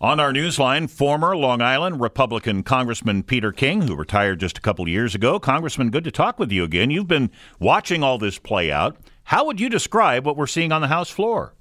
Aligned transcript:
On 0.00 0.18
our 0.18 0.32
newsline, 0.32 0.90
former 0.90 1.36
Long 1.36 1.62
Island 1.62 2.00
Republican 2.00 2.64
Congressman 2.64 3.22
Peter 3.22 3.52
King, 3.52 3.82
who 3.82 3.94
retired 3.94 4.40
just 4.40 4.58
a 4.58 4.60
couple 4.60 4.88
years 4.88 5.14
ago. 5.14 5.38
Congressman, 5.38 5.90
good 5.90 6.02
to 6.02 6.10
talk 6.10 6.36
with 6.36 6.50
you 6.50 6.64
again. 6.64 6.90
You've 6.90 7.06
been 7.06 7.30
watching 7.60 8.02
all 8.02 8.18
this 8.18 8.36
play 8.36 8.72
out. 8.72 8.96
How 9.22 9.46
would 9.46 9.60
you 9.60 9.68
describe 9.68 10.26
what 10.26 10.36
we're 10.36 10.48
seeing 10.48 10.72
on 10.72 10.80
the 10.80 10.88
House 10.88 11.10
floor? 11.10 11.54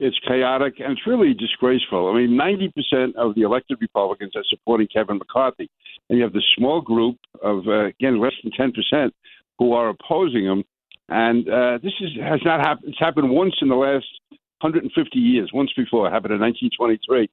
It's 0.00 0.18
chaotic 0.26 0.80
and 0.80 0.92
it's 0.92 1.06
really 1.06 1.34
disgraceful. 1.34 2.10
I 2.10 2.16
mean, 2.16 2.30
90% 2.30 3.14
of 3.16 3.34
the 3.34 3.42
elected 3.42 3.76
Republicans 3.78 4.32
are 4.34 4.44
supporting 4.48 4.88
Kevin 4.90 5.18
McCarthy. 5.18 5.68
And 6.08 6.16
you 6.16 6.24
have 6.24 6.32
the 6.32 6.42
small 6.56 6.80
group 6.80 7.18
of, 7.42 7.68
uh, 7.68 7.88
again, 7.88 8.22
less 8.22 8.32
than 8.42 8.52
10% 8.52 9.10
who 9.58 9.74
are 9.74 9.90
opposing 9.90 10.46
him. 10.46 10.64
And 11.10 11.46
uh, 11.46 11.78
this 11.82 11.92
is, 12.00 12.08
has 12.22 12.40
not 12.42 12.60
happened. 12.60 12.88
It's 12.88 12.98
happened 12.98 13.28
once 13.28 13.56
in 13.60 13.68
the 13.68 13.74
last 13.74 14.06
150 14.60 15.18
years, 15.18 15.50
once 15.52 15.70
before. 15.76 16.06
It 16.06 16.12
happened 16.12 16.34
in 16.34 16.40
1923. 16.40 17.28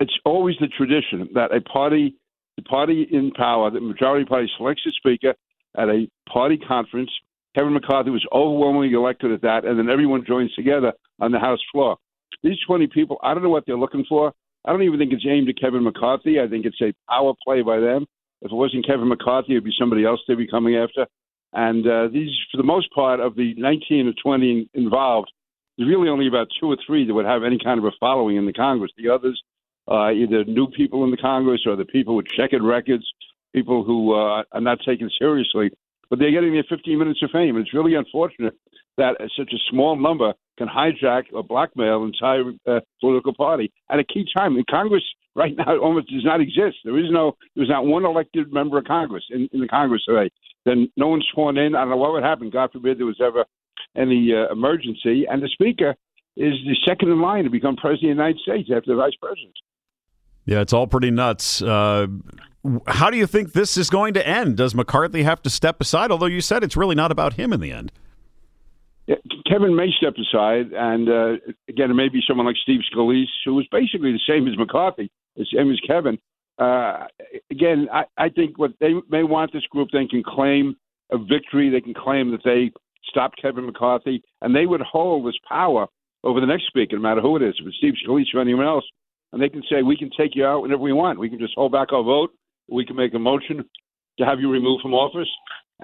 It's 0.00 0.18
always 0.24 0.56
the 0.60 0.68
tradition 0.68 1.28
that 1.34 1.54
a 1.54 1.60
party, 1.60 2.14
the 2.56 2.62
party 2.62 3.06
in 3.10 3.30
power, 3.32 3.70
the 3.70 3.80
majority 3.80 4.24
party 4.24 4.50
selects 4.56 4.82
a 4.86 4.92
speaker 4.92 5.34
at 5.76 5.88
a 5.88 6.06
party 6.30 6.58
conference. 6.58 7.10
Kevin 7.54 7.72
McCarthy 7.72 8.10
was 8.10 8.26
overwhelmingly 8.32 8.92
elected 8.92 9.32
at 9.32 9.42
that, 9.42 9.64
and 9.64 9.78
then 9.78 9.88
everyone 9.88 10.24
joins 10.26 10.52
together 10.54 10.92
on 11.20 11.32
the 11.32 11.38
House 11.38 11.60
floor. 11.72 11.96
These 12.42 12.58
20 12.66 12.88
people, 12.88 13.18
I 13.22 13.32
don't 13.32 13.42
know 13.42 13.48
what 13.48 13.64
they're 13.66 13.78
looking 13.78 14.04
for. 14.08 14.32
I 14.66 14.72
don't 14.72 14.82
even 14.82 14.98
think 14.98 15.12
it's 15.12 15.24
aimed 15.26 15.48
at 15.48 15.58
Kevin 15.58 15.84
McCarthy. 15.84 16.40
I 16.40 16.48
think 16.48 16.66
it's 16.66 16.80
a 16.82 16.92
power 17.08 17.32
play 17.44 17.62
by 17.62 17.80
them. 17.80 18.04
If 18.42 18.52
it 18.52 18.54
wasn't 18.54 18.86
Kevin 18.86 19.08
McCarthy, 19.08 19.52
it'd 19.52 19.64
be 19.64 19.72
somebody 19.78 20.04
else 20.04 20.20
they'd 20.28 20.36
be 20.36 20.46
coming 20.46 20.76
after. 20.76 21.06
And 21.52 21.86
uh, 21.86 22.08
these, 22.12 22.30
for 22.50 22.58
the 22.58 22.64
most 22.64 22.92
part, 22.92 23.20
of 23.20 23.34
the 23.36 23.54
19 23.56 24.08
or 24.08 24.12
20 24.22 24.68
involved, 24.74 25.32
there's 25.76 25.90
really 25.90 26.08
only 26.08 26.26
about 26.26 26.48
two 26.58 26.70
or 26.70 26.76
three 26.86 27.06
that 27.06 27.14
would 27.14 27.26
have 27.26 27.42
any 27.44 27.58
kind 27.62 27.78
of 27.78 27.84
a 27.84 27.92
following 28.00 28.36
in 28.36 28.46
the 28.46 28.52
Congress. 28.52 28.92
The 28.96 29.10
others, 29.10 29.40
uh, 29.90 30.10
either 30.10 30.44
new 30.44 30.68
people 30.68 31.04
in 31.04 31.10
the 31.10 31.16
Congress 31.16 31.62
or 31.66 31.76
the 31.76 31.84
people 31.84 32.16
with 32.16 32.26
checkered 32.26 32.62
records, 32.62 33.04
people 33.54 33.84
who 33.84 34.14
uh, 34.14 34.42
are 34.52 34.60
not 34.60 34.78
taken 34.86 35.10
seriously. 35.18 35.70
But 36.08 36.20
they're 36.20 36.30
getting 36.30 36.52
their 36.52 36.64
15 36.68 36.98
minutes 36.98 37.20
of 37.22 37.30
fame. 37.30 37.56
And 37.56 37.66
it's 37.66 37.74
really 37.74 37.94
unfortunate 37.94 38.54
that 38.96 39.16
such 39.36 39.52
a 39.52 39.70
small 39.70 39.96
number 39.96 40.32
can 40.56 40.68
hijack 40.68 41.24
or 41.32 41.42
blackmail 41.42 42.02
an 42.02 42.12
entire 42.14 42.44
uh, 42.66 42.80
political 43.00 43.34
party 43.34 43.72
at 43.90 43.98
a 43.98 44.04
key 44.04 44.26
time. 44.34 44.56
In 44.56 44.64
Congress 44.70 45.02
right 45.34 45.54
now 45.56 45.78
almost 45.82 46.08
does 46.08 46.24
not 46.24 46.40
exist. 46.40 46.78
There 46.84 46.98
is 46.98 47.10
no, 47.10 47.36
there's 47.54 47.68
not 47.68 47.84
one 47.84 48.04
elected 48.04 48.52
member 48.52 48.78
of 48.78 48.84
Congress 48.84 49.24
in, 49.30 49.48
in 49.52 49.60
the 49.60 49.68
Congress 49.68 50.04
today. 50.08 50.30
Then 50.64 50.90
no 50.96 51.08
one's 51.08 51.26
sworn 51.32 51.58
in. 51.58 51.74
I 51.74 51.80
don't 51.80 51.90
know 51.90 51.96
what 51.96 52.12
would 52.12 52.22
happen. 52.22 52.50
God 52.50 52.72
forbid 52.72 52.98
there 52.98 53.06
was 53.06 53.20
ever 53.20 53.44
any 53.96 54.32
uh, 54.32 54.52
emergency. 54.52 55.26
And 55.28 55.42
the 55.42 55.48
Speaker 55.48 55.94
is 56.36 56.54
the 56.66 56.76
second 56.86 57.10
in 57.10 57.20
line 57.20 57.44
to 57.44 57.50
become 57.50 57.76
President 57.76 58.12
of 58.12 58.16
the 58.16 58.22
United 58.22 58.40
States 58.40 58.70
after 58.74 58.90
the 58.90 58.96
Vice 58.96 59.14
President. 59.20 59.54
Yeah, 60.44 60.60
it's 60.60 60.72
all 60.72 60.86
pretty 60.86 61.10
nuts. 61.10 61.60
Uh, 61.60 62.06
how 62.86 63.10
do 63.10 63.16
you 63.16 63.26
think 63.26 63.52
this 63.52 63.76
is 63.76 63.90
going 63.90 64.14
to 64.14 64.26
end? 64.26 64.56
Does 64.56 64.74
McCarthy 64.74 65.22
have 65.22 65.42
to 65.42 65.50
step 65.50 65.80
aside? 65.80 66.10
Although 66.10 66.26
you 66.26 66.40
said 66.40 66.62
it's 66.62 66.76
really 66.76 66.94
not 66.94 67.10
about 67.10 67.34
him 67.34 67.52
in 67.52 67.60
the 67.60 67.72
end. 67.72 67.92
Yeah, 69.06 69.16
Kevin 69.48 69.76
may 69.76 69.90
step 69.96 70.14
aside, 70.18 70.72
and 70.72 71.08
uh, 71.08 71.32
again, 71.68 71.92
it 71.92 71.94
may 71.94 72.08
be 72.08 72.20
someone 72.26 72.46
like 72.46 72.56
Steve 72.56 72.80
Scalise, 72.92 73.26
who 73.44 73.54
was 73.54 73.66
basically 73.70 74.10
the 74.10 74.20
same 74.28 74.48
as 74.48 74.58
McCarthy, 74.58 75.12
the 75.36 75.46
same 75.54 75.70
as 75.70 75.78
Kevin. 75.86 76.18
Uh, 76.58 77.06
again, 77.50 77.88
I, 77.92 78.04
I 78.16 78.28
think 78.30 78.58
what 78.58 78.72
they 78.80 78.94
may 79.08 79.22
want 79.22 79.52
this 79.52 79.64
group, 79.66 79.90
they 79.92 80.06
can 80.06 80.24
claim 80.24 80.76
a 81.12 81.18
victory. 81.18 81.70
They 81.70 81.80
can 81.80 81.94
claim 81.94 82.32
that 82.32 82.42
they 82.44 82.72
stopped 83.08 83.40
Kevin 83.40 83.66
McCarthy, 83.66 84.22
and 84.42 84.54
they 84.54 84.66
would 84.66 84.80
hold 84.80 85.26
this 85.26 85.38
power 85.48 85.86
over 86.24 86.40
the 86.40 86.46
next 86.46 86.66
speaker, 86.66 86.96
no 86.96 87.02
matter 87.02 87.20
who 87.20 87.36
it 87.36 87.42
is, 87.42 87.54
if 87.60 87.66
it's 87.66 87.76
Steve 87.76 87.94
Scalise 88.06 88.34
or 88.34 88.40
anyone 88.40 88.66
else. 88.66 88.84
And 89.32 89.42
they 89.42 89.48
can 89.48 89.62
say, 89.70 89.82
we 89.82 89.96
can 89.96 90.10
take 90.16 90.34
you 90.34 90.44
out 90.44 90.62
whenever 90.62 90.82
we 90.82 90.92
want. 90.92 91.18
We 91.18 91.28
can 91.28 91.38
just 91.38 91.54
hold 91.54 91.72
back 91.72 91.92
our 91.92 92.02
vote. 92.02 92.30
We 92.68 92.84
can 92.84 92.96
make 92.96 93.14
a 93.14 93.18
motion 93.18 93.64
to 94.18 94.24
have 94.24 94.40
you 94.40 94.50
removed 94.50 94.82
from 94.82 94.94
office 94.94 95.28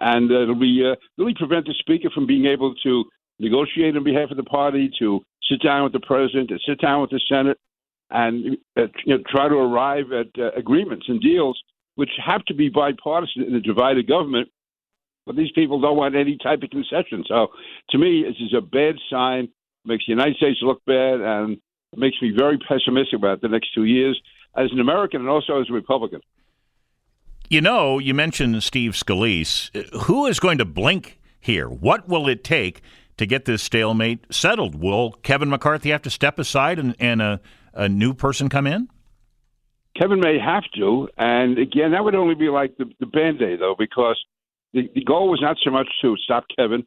and 0.01 0.31
uh, 0.31 0.43
it'll 0.43 0.55
be 0.55 0.83
uh, 0.85 0.97
really 1.19 1.35
prevent 1.35 1.67
the 1.67 1.75
speaker 1.79 2.09
from 2.11 2.27
being 2.27 2.47
able 2.47 2.75
to 2.83 3.05
negotiate 3.39 3.97
on 3.97 4.05
behalf 4.05 4.31
of 4.31 4.37
the 4.37 4.43
party, 4.45 4.91
to 4.99 5.21
sit 5.51 5.63
down 5.63 5.85
with 5.85 5.93
the 5.93 6.01
president, 6.01 6.49
to 6.49 6.59
sit 6.67 6.81
down 6.81 7.01
with 7.01 7.11
the 7.11 7.21
Senate, 7.29 7.59
and 8.11 8.57
uh, 8.79 8.83
you 9.05 9.17
know, 9.17 9.23
try 9.29 9.49
to 9.49 9.55
arrive 9.55 10.13
at 10.13 10.29
uh, 10.39 10.51
agreements 10.53 11.07
and 11.09 11.21
deals 11.21 11.61
which 11.97 12.11
have 12.25 12.43
to 12.47 12.55
be 12.55 12.71
bipartisan 12.71 13.43
in 13.43 13.55
a 13.55 13.61
divided 13.61 14.09
government. 14.09 14.49
But 15.27 15.37
these 15.37 15.53
people 15.53 15.81
don't 15.81 15.97
want 15.97 16.17
any 16.17 16.37
type 16.43 16.63
of 16.63 16.71
concession. 16.71 17.25
So, 17.29 17.49
to 17.91 17.99
me, 17.99 18.25
this 18.27 18.37
is 18.41 18.55
a 18.57 18.61
bad 18.61 18.97
sign. 19.11 19.45
It 19.45 19.51
makes 19.87 20.05
the 20.07 20.13
United 20.13 20.37
States 20.37 20.59
look 20.63 20.85
bad, 20.85 21.21
and 21.21 21.59
it 21.93 21.99
makes 21.99 22.17
me 22.21 22.33
very 22.37 22.59
pessimistic 22.59 23.19
about 23.19 23.41
the 23.41 23.49
next 23.49 23.75
two 23.75 23.85
years 23.85 24.21
as 24.57 24.71
an 24.73 24.81
American 24.81 25.21
and 25.21 25.31
also 25.31 25.61
as 25.61 25.69
a 25.71 25.73
Republican. 25.73 26.21
You 27.49 27.61
know, 27.61 27.99
you 27.99 28.15
mentioned 28.15 28.63
Steve 28.63 28.93
Scalise. 28.93 29.71
Who 30.05 30.27
is 30.27 30.41
going 30.41 30.59
to 30.59 30.65
blink 30.65 31.19
here? 31.39 31.69
What 31.69 32.09
will 32.09 32.29
it 32.29 32.45
take 32.45 32.81
to 33.19 33.27
get 33.27 33.45
this 33.45 33.63
stalemate 33.63 34.33
settled? 34.33 34.75
Will 34.75 35.13
Kevin 35.23 35.51
McCarthy 35.51 35.91
have 35.91 36.03
to 36.03 36.11
step 36.11 36.39
aside 36.39 36.79
and, 36.79 36.97
and 36.99 37.21
a, 37.21 37.41
a 37.75 37.89
new 37.89 38.15
person 38.15 38.49
come 38.49 38.67
in? 38.67 38.89
Kevin 39.99 40.21
may 40.21 40.39
have 40.39 40.65
to, 40.77 41.09
and 41.19 41.59
again, 41.59 41.93
that 41.93 42.03
would 42.03 42.15
only 42.15 42.35
be 42.35 42.49
like 42.49 42.77
the, 42.79 42.87
the 42.99 43.05
band 43.05 43.43
aid, 43.43 43.61
though, 43.61 43.75
because 43.79 44.19
the, 44.73 44.89
the 44.95 45.05
goal 45.05 45.29
was 45.31 45.41
not 45.43 45.57
so 45.65 45.71
much 45.71 45.89
to 46.03 46.17
stop 46.25 46.45
Kevin, 46.57 46.85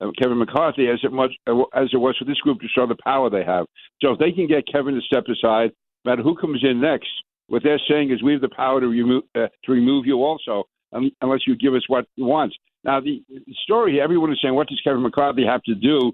uh, 0.00 0.10
Kevin 0.20 0.38
McCarthy, 0.38 0.88
as 0.88 1.00
it 1.02 1.12
much 1.12 1.32
as 1.46 1.88
it 1.92 1.96
was 1.96 2.16
for 2.18 2.24
this 2.24 2.38
group 2.38 2.60
to 2.60 2.68
show 2.68 2.86
the 2.86 2.96
power 3.02 3.30
they 3.30 3.44
have. 3.44 3.66
So 4.02 4.12
if 4.12 4.18
they 4.18 4.32
can 4.32 4.46
get 4.46 4.64
Kevin 4.70 4.94
to 4.94 5.00
step 5.00 5.24
aside, 5.24 5.72
no 6.04 6.12
matter 6.12 6.22
who 6.22 6.36
comes 6.36 6.62
in 6.62 6.80
next, 6.80 7.08
what 7.48 7.62
they're 7.62 7.80
saying 7.88 8.10
is 8.10 8.22
we 8.22 8.32
have 8.32 8.40
the 8.40 8.48
power 8.48 8.80
to 8.80 8.86
remove 8.86 9.24
uh, 9.34 9.48
to 9.64 9.72
remove 9.72 10.06
you 10.06 10.22
also, 10.22 10.64
um, 10.92 11.10
unless 11.20 11.40
you 11.46 11.56
give 11.56 11.74
us 11.74 11.82
what 11.88 12.06
you 12.16 12.24
want. 12.24 12.54
Now 12.84 13.00
the, 13.00 13.22
the 13.28 13.54
story, 13.62 14.00
everyone 14.00 14.32
is 14.32 14.38
saying, 14.42 14.54
what 14.54 14.68
does 14.68 14.80
Kevin 14.84 15.02
McCarthy 15.02 15.44
have 15.46 15.62
to 15.62 15.74
do 15.74 16.12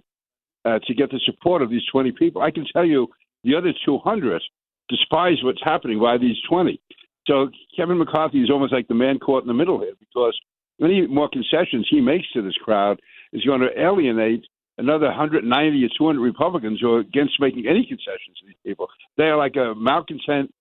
uh, 0.65 0.79
to 0.87 0.95
get 0.95 1.11
the 1.11 1.21
support 1.25 1.63
of 1.63 1.71
these 1.71 1.85
20 1.91 2.13
people? 2.13 2.43
I 2.43 2.51
can 2.51 2.65
tell 2.73 2.85
you, 2.85 3.09
the 3.45 3.57
other 3.57 3.73
200 3.85 4.43
despise 4.89 5.37
what's 5.43 5.63
happening 5.65 6.01
by 6.01 6.19
these 6.19 6.37
20. 6.49 6.81
So 7.27 7.49
Kevin 7.77 7.99
McCarthy 7.99 8.43
is 8.43 8.51
almost 8.51 8.73
like 8.73 8.89
the 8.89 8.95
man 8.95 9.19
caught 9.19 9.43
in 9.43 9.49
the 9.49 9.55
middle 9.55 9.79
here 9.81 9.93
because 9.99 10.39
any 10.83 11.07
more 11.07 11.29
concessions 11.29 11.87
he 11.91 12.01
makes 12.01 12.31
to 12.33 12.43
this 12.43 12.57
crowd 12.65 13.01
is 13.33 13.45
going 13.45 13.61
to 13.61 13.69
alienate 13.79 14.45
another 14.79 15.07
190 15.07 15.85
or 15.85 15.89
200 15.97 16.21
Republicans 16.21 16.81
who 16.81 16.95
are 16.95 17.01
against 17.01 17.35
making 17.41 17.67
any 17.69 17.85
concessions 17.87 18.37
to 18.41 18.47
these 18.47 18.57
people. 18.65 18.89
They 19.17 19.25
are 19.25 19.37
like 19.37 19.57
a 19.57 19.75
malcontent 19.77 20.53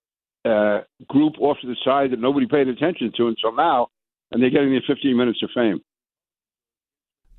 uh, 0.45 0.81
group 1.07 1.33
off 1.39 1.57
to 1.61 1.67
the 1.67 1.75
side 1.83 2.11
that 2.11 2.19
nobody 2.19 2.47
paid 2.47 2.67
attention 2.67 3.11
to 3.17 3.27
until 3.27 3.55
now, 3.55 3.87
and 4.31 4.41
they're 4.41 4.49
getting 4.49 4.71
their 4.71 4.83
15 4.87 5.17
minutes 5.17 5.39
of 5.43 5.49
fame. 5.55 5.79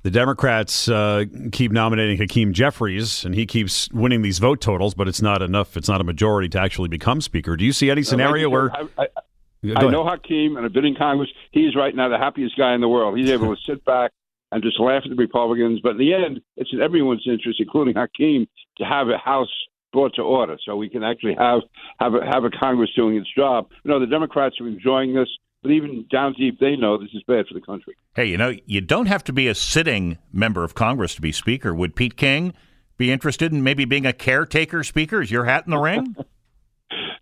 The 0.03 0.09
Democrats 0.09 0.89
uh, 0.89 1.25
keep 1.51 1.71
nominating 1.71 2.17
Hakeem 2.17 2.53
Jeffries, 2.53 3.23
and 3.23 3.35
he 3.35 3.45
keeps 3.45 3.87
winning 3.91 4.23
these 4.23 4.39
vote 4.39 4.59
totals, 4.59 4.95
but 4.95 5.07
it's 5.07 5.21
not 5.21 5.43
enough. 5.43 5.77
It's 5.77 5.87
not 5.87 6.01
a 6.01 6.03
majority 6.03 6.49
to 6.49 6.59
actually 6.59 6.89
become 6.89 7.21
Speaker. 7.21 7.55
Do 7.55 7.63
you 7.63 7.71
see 7.71 7.91
any 7.91 8.01
scenario 8.01 8.49
where? 8.49 8.71
I, 8.71 8.87
I, 8.97 9.07
I 9.63 9.87
know 9.89 10.03
Hakeem, 10.03 10.57
and 10.57 10.65
I've 10.65 10.73
been 10.73 10.85
in 10.85 10.95
Congress. 10.95 11.29
He's 11.51 11.75
right 11.75 11.95
now 11.95 12.09
the 12.09 12.17
happiest 12.17 12.57
guy 12.57 12.73
in 12.73 12.81
the 12.81 12.87
world. 12.87 13.17
He's 13.17 13.29
able 13.29 13.55
to 13.55 13.61
sit 13.67 13.83
back 13.85 14.11
and 14.51 14.63
just 14.63 14.79
laugh 14.79 15.03
at 15.03 15.09
the 15.09 15.15
Republicans. 15.15 15.79
But 15.81 15.91
in 15.91 15.97
the 15.97 16.13
end, 16.13 16.41
it's 16.57 16.71
in 16.73 16.81
everyone's 16.81 17.23
interest, 17.25 17.59
including 17.59 17.95
Hakeem, 17.95 18.47
to 18.77 18.83
have 18.83 19.07
a 19.09 19.17
House 19.17 19.49
brought 19.93 20.15
to 20.15 20.21
order, 20.21 20.57
so 20.65 20.75
we 20.75 20.89
can 20.89 21.03
actually 21.03 21.35
have 21.37 21.61
have 21.99 22.13
a, 22.13 22.25
have 22.25 22.43
a 22.43 22.49
Congress 22.49 22.89
doing 22.95 23.17
its 23.17 23.29
job. 23.35 23.67
You 23.83 23.91
know, 23.91 23.99
the 23.99 24.07
Democrats 24.07 24.55
are 24.61 24.67
enjoying 24.67 25.13
this, 25.13 25.27
but 25.61 25.71
even 25.71 26.05
down 26.09 26.33
deep, 26.37 26.59
they 26.59 26.75
know 26.75 26.97
this 26.97 27.09
is 27.13 27.23
bad 27.27 27.45
for 27.47 27.53
the 27.53 27.61
country. 27.61 27.95
Hey, 28.15 28.25
you 28.25 28.37
know, 28.37 28.53
you 28.65 28.81
don't 28.81 29.07
have 29.07 29.23
to 29.25 29.33
be 29.33 29.47
a 29.47 29.55
sitting 29.55 30.17
member 30.31 30.63
of 30.63 30.75
Congress 30.75 31.15
to 31.15 31.21
be 31.21 31.31
Speaker. 31.31 31.73
Would 31.73 31.95
Pete 31.95 32.15
King 32.15 32.53
be 32.97 33.11
interested 33.11 33.51
in 33.51 33.63
maybe 33.63 33.85
being 33.85 34.05
a 34.05 34.13
caretaker 34.13 34.83
Speaker? 34.83 35.21
Is 35.21 35.29
your 35.29 35.45
hat 35.45 35.65
in 35.65 35.71
the 35.71 35.77
ring? 35.77 36.15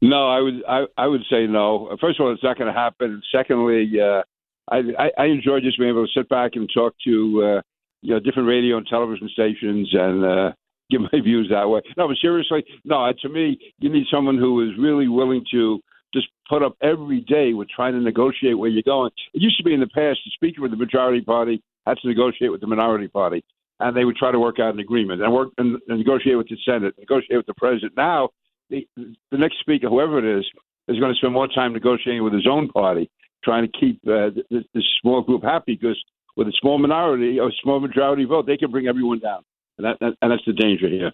no, 0.01 0.27
I 0.29 0.39
would 0.39 0.63
I, 0.67 0.85
I 0.97 1.07
would 1.07 1.23
say 1.29 1.47
no. 1.47 1.95
First 1.99 2.19
of 2.19 2.25
all, 2.25 2.33
it's 2.33 2.43
not 2.43 2.57
going 2.57 2.73
to 2.73 2.79
happen. 2.79 3.21
Secondly, 3.31 3.91
uh, 4.01 4.23
I, 4.71 5.11
I 5.17 5.25
enjoy 5.25 5.59
just 5.61 5.77
being 5.77 5.89
able 5.89 6.05
to 6.05 6.11
sit 6.13 6.29
back 6.29 6.51
and 6.55 6.69
talk 6.73 6.93
to 7.05 7.43
uh, 7.43 7.61
you 8.01 8.13
know 8.13 8.19
different 8.19 8.47
radio 8.47 8.77
and 8.77 8.87
television 8.87 9.29
stations 9.29 9.89
and. 9.93 10.25
Uh, 10.25 10.51
give 10.89 11.01
my 11.01 11.09
views 11.23 11.49
that 11.51 11.69
way. 11.69 11.81
No, 11.97 12.07
but 12.07 12.17
seriously, 12.21 12.65
no. 12.83 13.11
To 13.21 13.29
me, 13.29 13.59
you 13.79 13.89
need 13.89 14.05
someone 14.11 14.37
who 14.37 14.67
is 14.67 14.77
really 14.77 15.07
willing 15.07 15.43
to 15.51 15.79
just 16.13 16.27
put 16.49 16.63
up 16.63 16.75
every 16.81 17.21
day 17.21 17.53
with 17.53 17.69
trying 17.69 17.93
to 17.93 17.99
negotiate 17.99 18.57
where 18.57 18.69
you're 18.69 18.83
going. 18.83 19.11
It 19.33 19.41
used 19.41 19.57
to 19.57 19.63
be 19.63 19.73
in 19.73 19.79
the 19.79 19.87
past, 19.87 20.19
the 20.25 20.31
speaker 20.33 20.65
of 20.65 20.71
the 20.71 20.77
majority 20.77 21.21
party 21.21 21.61
had 21.85 21.97
to 22.01 22.07
negotiate 22.07 22.51
with 22.51 22.61
the 22.61 22.67
minority 22.67 23.07
party, 23.07 23.43
and 23.79 23.95
they 23.95 24.05
would 24.05 24.15
try 24.15 24.31
to 24.31 24.39
work 24.39 24.59
out 24.59 24.73
an 24.73 24.79
agreement 24.79 25.21
and 25.21 25.31
work 25.31 25.49
and, 25.57 25.77
and 25.87 25.97
negotiate 25.99 26.37
with 26.37 26.47
the 26.47 26.57
Senate, 26.65 26.95
negotiate 26.97 27.37
with 27.37 27.45
the 27.45 27.53
president. 27.53 27.93
Now, 27.95 28.29
the, 28.69 28.87
the 28.95 29.37
next 29.37 29.59
speaker, 29.59 29.87
whoever 29.87 30.19
it 30.19 30.39
is, 30.39 30.45
is 30.87 30.99
going 30.99 31.13
to 31.13 31.17
spend 31.17 31.33
more 31.33 31.47
time 31.47 31.73
negotiating 31.73 32.23
with 32.23 32.33
his 32.33 32.47
own 32.49 32.69
party, 32.69 33.09
trying 33.43 33.69
to 33.69 33.79
keep 33.79 33.99
uh, 34.07 34.29
this, 34.49 34.63
this 34.73 34.83
small 35.01 35.21
group 35.21 35.43
happy 35.43 35.77
because 35.79 36.01
with 36.35 36.47
a 36.47 36.53
small 36.59 36.77
minority 36.77 37.39
or 37.39 37.51
small 37.61 37.79
majority 37.79 38.25
vote, 38.25 38.45
they 38.45 38.57
can 38.57 38.71
bring 38.71 38.87
everyone 38.87 39.19
down, 39.19 39.43
and, 39.77 39.85
that, 39.85 39.97
that, 39.99 40.13
and 40.21 40.31
that's 40.31 40.43
the 40.45 40.53
danger 40.53 40.87
here. 40.87 41.11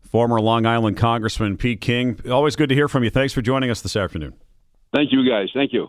Former 0.00 0.40
Long 0.40 0.64
Island 0.64 0.96
Congressman 0.96 1.56
Pete 1.58 1.80
King, 1.80 2.18
always 2.30 2.56
good 2.56 2.70
to 2.70 2.74
hear 2.74 2.88
from 2.88 3.04
you. 3.04 3.10
Thanks 3.10 3.32
for 3.32 3.42
joining 3.42 3.70
us 3.70 3.82
this 3.82 3.94
afternoon. 3.94 4.34
Thank 4.94 5.12
you, 5.12 5.28
guys. 5.28 5.48
Thank 5.52 5.72
you. 5.72 5.88